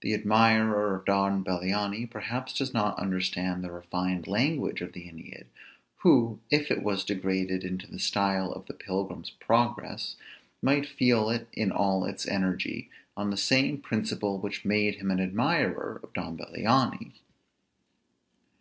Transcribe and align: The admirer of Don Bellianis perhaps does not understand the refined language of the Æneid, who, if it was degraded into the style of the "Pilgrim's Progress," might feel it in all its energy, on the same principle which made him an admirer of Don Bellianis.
The 0.00 0.14
admirer 0.14 0.96
of 0.96 1.04
Don 1.04 1.44
Bellianis 1.44 2.10
perhaps 2.10 2.52
does 2.52 2.74
not 2.74 2.98
understand 2.98 3.62
the 3.62 3.70
refined 3.70 4.26
language 4.26 4.80
of 4.80 4.94
the 4.94 5.02
Æneid, 5.02 5.44
who, 5.98 6.40
if 6.50 6.72
it 6.72 6.82
was 6.82 7.04
degraded 7.04 7.62
into 7.62 7.86
the 7.88 8.00
style 8.00 8.50
of 8.50 8.66
the 8.66 8.74
"Pilgrim's 8.74 9.30
Progress," 9.30 10.16
might 10.60 10.86
feel 10.88 11.28
it 11.30 11.46
in 11.52 11.70
all 11.70 12.04
its 12.04 12.26
energy, 12.26 12.90
on 13.16 13.30
the 13.30 13.36
same 13.36 13.78
principle 13.78 14.40
which 14.40 14.64
made 14.64 14.96
him 14.96 15.12
an 15.12 15.20
admirer 15.20 16.00
of 16.02 16.12
Don 16.14 16.36
Bellianis. 16.36 17.12